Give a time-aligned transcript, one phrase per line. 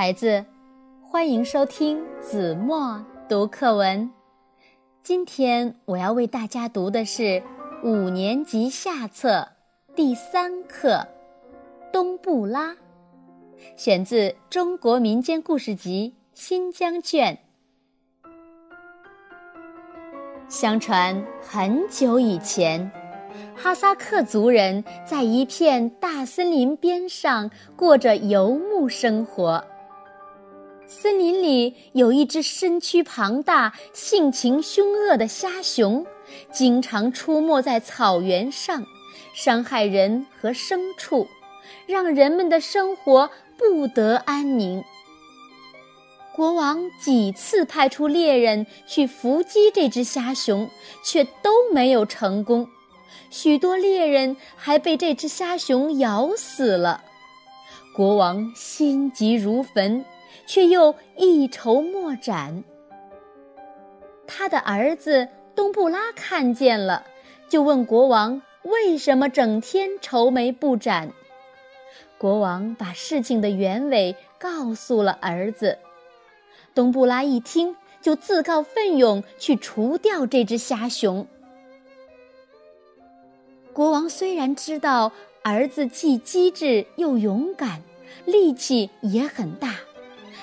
[0.00, 0.42] 孩子，
[1.02, 4.10] 欢迎收听子墨读课文。
[5.02, 7.42] 今天我要为大家读的是
[7.84, 9.46] 五年级下册
[9.94, 10.92] 第三课
[11.92, 12.70] 《东布拉》，
[13.76, 17.38] 选自《中国民间故事集》新疆卷。
[20.48, 22.90] 相传很久以前，
[23.54, 29.62] 哈萨克族人在一片大森林边上过着游牧生活。
[30.92, 36.04] 森林里有一只身躯庞大、性情凶恶的虾熊，
[36.50, 38.84] 经常出没在草原上，
[39.32, 41.28] 伤害人和牲畜，
[41.86, 44.82] 让人们的生活不得安宁。
[46.34, 50.68] 国王几次派出猎人去伏击这只虾熊，
[51.04, 52.68] 却都没有成功，
[53.30, 57.04] 许多猎人还被这只虾熊咬死了。
[57.94, 60.04] 国王心急如焚。
[60.50, 62.64] 却又一筹莫展。
[64.26, 67.06] 他的儿子东布拉看见了，
[67.48, 71.12] 就问国王：“为什么整天愁眉不展？”
[72.18, 75.78] 国王把事情的原委告诉了儿子。
[76.74, 81.28] 东布拉一听，就自告奋勇去除掉这只虾熊。
[83.72, 85.12] 国王虽然知道
[85.44, 87.82] 儿子既机智又勇敢，
[88.24, 89.76] 力气也很大。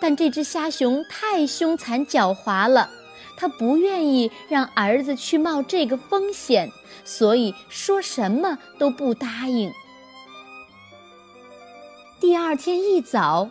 [0.00, 2.90] 但这只虾熊太凶残狡猾了，
[3.36, 6.70] 他不愿意让儿子去冒这个风险，
[7.04, 9.72] 所以说什么都不答应。
[12.20, 13.48] 第二天一早，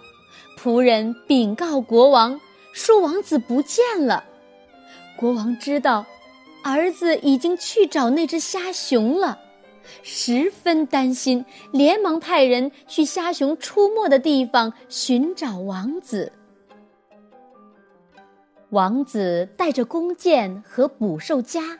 [0.58, 2.40] 仆人禀告国王
[2.74, 4.24] 说王子不见了。
[5.16, 6.06] 国王知道
[6.64, 9.40] 儿子已经去找那只虾熊了，
[10.04, 16.32] 十分担心，连忙派人去虾熊出没的地方寻找王子。
[18.72, 21.80] 王子带着弓箭和捕兽夹，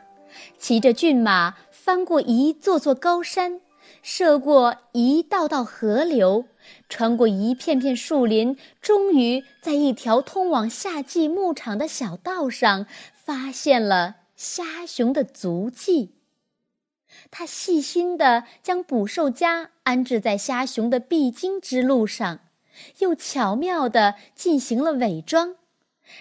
[0.56, 3.60] 骑着骏马翻过一座座高山，
[4.02, 6.46] 涉过一道道河流，
[6.88, 16.14] 穿过一片片树林，终于在一条通往夏季牧场的小道上发现了虾熊的足迹。
[17.30, 22.40] 他细心地将捕兽夹安置在虾熊的必经之路上，
[22.98, 25.56] 又巧妙地进行了伪装。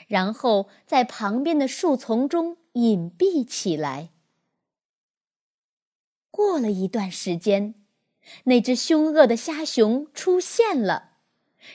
[0.07, 4.09] 然后在旁边的树丛中隐蔽起来。
[6.29, 7.73] 过了一段时间，
[8.43, 11.11] 那只凶恶的虾熊出现了。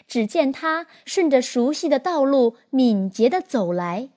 [0.06, 4.10] 只见它顺着熟悉的道路敏捷地走来，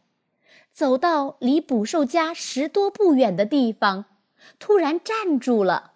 [0.72, 4.06] 走到离捕兽夹十多步远的地方，
[4.60, 5.94] 突然站住了。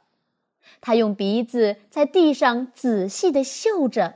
[0.81, 4.15] 他用鼻子在地上仔细地嗅着，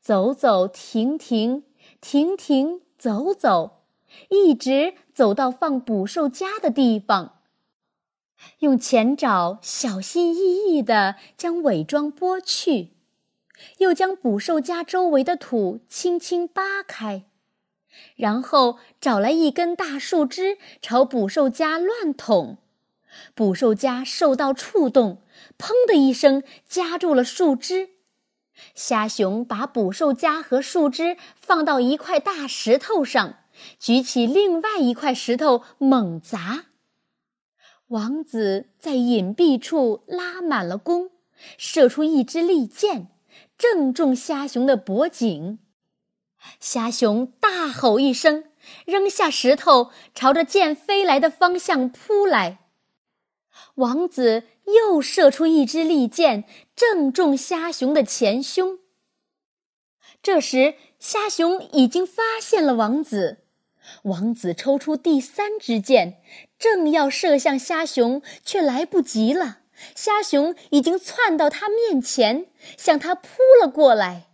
[0.00, 1.62] 走走停停，
[2.00, 2.80] 停停。
[2.98, 3.82] 走走，
[4.30, 7.40] 一直走到放捕兽夹的地方，
[8.60, 12.94] 用前爪小心翼翼地将伪装剥去，
[13.78, 17.24] 又将捕兽夹周围的土轻轻扒开，
[18.16, 22.56] 然后找来一根大树枝朝捕兽夹乱捅，
[23.34, 25.22] 捕兽夹受到触动，
[25.58, 27.90] 砰的一声夹住了树枝。
[28.74, 33.40] 虾熊把捕兽夹和树枝放到一块大石头上，
[33.78, 36.66] 举起另外一块石头猛砸。
[37.88, 41.10] 王子在隐蔽处拉满了弓，
[41.58, 43.08] 射出一支利箭，
[43.58, 45.58] 正中虾熊的脖颈。
[46.58, 48.44] 虾熊大吼一声，
[48.86, 52.65] 扔下石头，朝着箭飞来的方向扑来。
[53.76, 56.44] 王子又射出一支利箭，
[56.74, 58.78] 正中虾熊的前胸。
[60.22, 63.38] 这时，虾熊已经发现了王子。
[64.02, 66.20] 王子抽出第三支箭，
[66.58, 69.58] 正要射向虾熊，却来不及了。
[69.94, 72.46] 虾熊已经窜到他面前，
[72.76, 73.28] 向他扑
[73.62, 74.25] 了过来。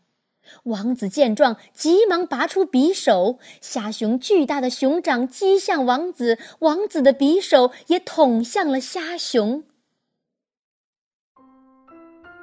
[0.65, 3.39] 王子见状，急忙拔出匕首。
[3.61, 9.65] 虾熊巨大的熊掌击向王子，王子的匕首也捅向了虾熊。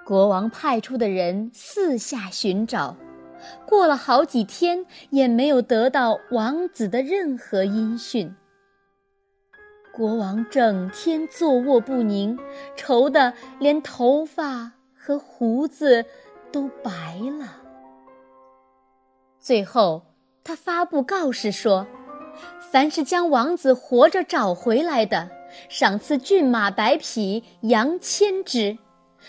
[0.05, 2.97] 国王派出的人四下寻找，
[3.67, 8.35] 过了好几天，也没有得到王子的任何音讯。
[9.93, 12.39] 国王整天坐卧不宁，
[12.75, 16.05] 愁得连头发和胡子
[16.51, 17.68] 都白了。
[19.39, 20.01] 最后，
[20.43, 21.87] 他发布告示说
[22.71, 25.29] ：“凡是将王子活着找回来的，
[25.69, 28.77] 赏赐骏马百匹，羊千只；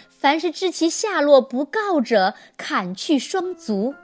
[0.09, 3.95] 凡是知其下落不告者，砍去双足。”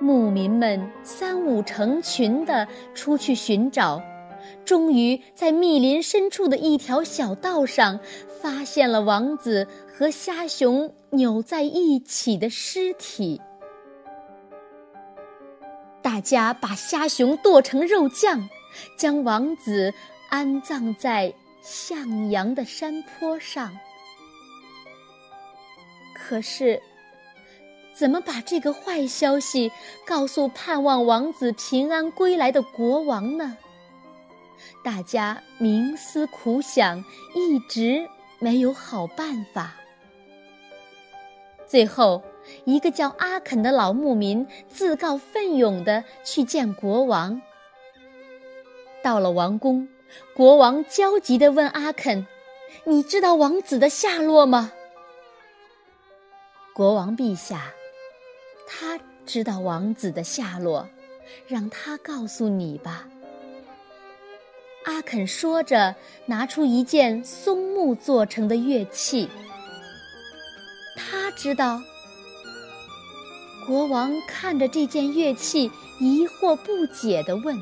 [0.00, 4.02] 牧民们三五成群地出去寻找，
[4.64, 8.00] 终于在密林深处的一条小道上，
[8.40, 13.40] 发现了王子和虾熊扭在一起的尸体。
[16.22, 18.48] 家把虾熊剁成肉酱，
[18.96, 19.92] 将王子
[20.30, 23.76] 安葬在向阳的山坡上。
[26.14, 26.80] 可是。
[27.94, 29.70] 怎么把这个坏消息
[30.06, 33.58] 告诉盼望王子平安归来的国王呢？
[34.82, 37.04] 大家冥思苦想，
[37.34, 38.08] 一直
[38.38, 39.74] 没有好办法。
[41.66, 42.24] 最后，
[42.64, 47.40] 一个叫阿肯的老牧民自告奋勇地去见国王。
[49.02, 49.88] 到了王宫，
[50.34, 52.26] 国王焦急地问阿肯
[52.84, 54.72] ：“你知道王子的下落吗？”
[56.74, 57.72] 国王陛下。
[58.66, 60.88] 他知道王子的下落，
[61.46, 63.06] 让他告诉你吧。
[64.84, 65.94] 阿肯说着，
[66.26, 69.28] 拿出一件松木做成的乐器。
[70.96, 71.80] 他知道。
[73.72, 77.58] 国王看着这件乐器，疑惑不解地问：“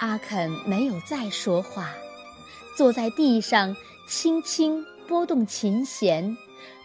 [0.00, 1.94] 阿肯没有再说话，
[2.76, 3.74] 坐在地上，
[4.06, 6.36] 轻轻拨动琴弦。”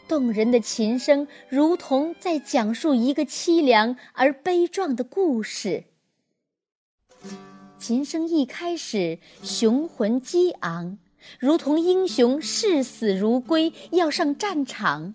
[0.08, 5.84] 动人的琴声，如同在讲述一个凄凉而悲壮的故事。
[7.78, 10.98] 琴声一开始，雄浑激昂，
[11.40, 15.14] 如同英雄视死如归，要上战场；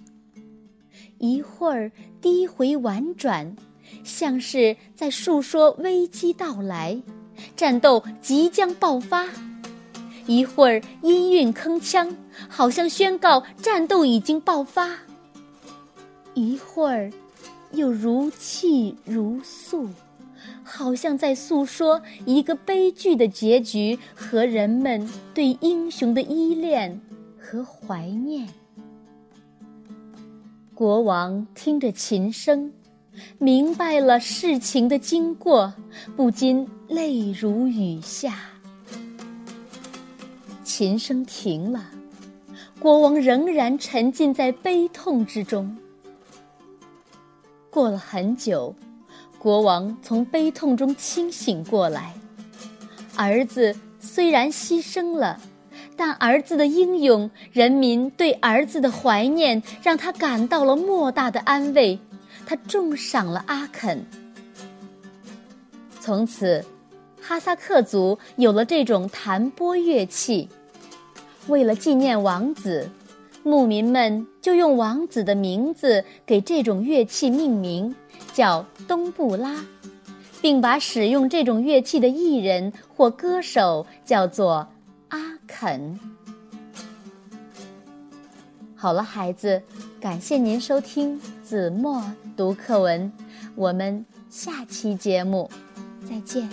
[1.19, 3.57] 一会儿低回婉转，
[4.05, 7.01] 像是在诉说危机到来，
[7.57, 9.27] 战斗即将爆发。
[10.27, 12.15] 一会儿音韵铿锵，
[12.49, 14.91] 好像宣告战斗已经爆发；
[16.35, 17.11] 一会儿
[17.73, 19.89] 又如泣如诉，
[20.63, 27.01] 好像在诉说一个悲剧的结局和人们对英雄的依恋
[27.41, 28.47] 和怀念。
[30.79, 32.73] 国王听着琴声，
[33.37, 35.75] 明白了事情的经过，
[36.15, 38.37] 不禁泪如雨下。
[40.63, 41.91] 琴声停了，
[42.79, 45.77] 国王仍然沉浸在悲痛之中。
[47.71, 48.73] 过了很久，
[49.37, 52.15] 国王从悲痛中清醒过来。
[53.17, 55.41] 儿子虽然牺牲了，
[55.99, 61.99] 但儿子的英勇，人民对儿子的怀念，让他感到了莫大的安慰。
[62.47, 64.07] 他重赏了阿肯。
[66.01, 66.65] 从此，
[67.21, 70.49] 哈萨克族有了这种弹拨乐器。
[71.49, 72.89] 为了纪念王子，
[73.43, 77.93] 牧民们就用王子的名字给这种乐器命名，
[78.33, 79.57] 叫东布拉，
[80.41, 84.65] 并把使用这种乐器的艺人或歌手叫做
[85.09, 85.99] 阿肯。
[88.75, 89.63] 好了，孩子，
[90.01, 92.03] 感谢您收听子墨
[92.37, 93.13] 读课文，
[93.55, 95.51] 我们下期节目
[96.09, 96.49] 再见。